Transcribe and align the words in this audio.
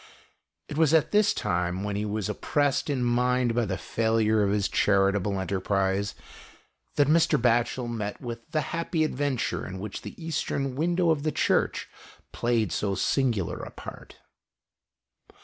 It 0.67 0.79
was 0.79 0.95
at 0.95 1.11
this 1.11 1.31
time, 1.31 1.83
when 1.83 1.95
he 1.95 2.05
was 2.05 2.27
oppressed 2.27 2.89
in 2.89 3.03
mind 3.03 3.53
by 3.53 3.65
the 3.65 3.77
failure 3.77 4.41
of 4.41 4.49
his 4.49 4.67
charitable 4.67 5.39
enter 5.39 5.59
prise, 5.59 6.15
that 6.95 7.07
Mr. 7.07 7.39
Batohel 7.39 7.87
met 7.87 8.19
with 8.19 8.49
the 8.49 8.61
happy 8.73 9.03
adventure 9.03 9.63
in 9.63 9.77
which 9.77 10.01
the 10.01 10.19
Eastern 10.19 10.73
window 10.75 11.11
of 11.11 11.21
the 11.21 11.31
Church 11.31 11.87
played 12.31 12.71
so 12.71 12.95
singular 12.95 13.57
a 13.57 13.69
part. 13.69 14.15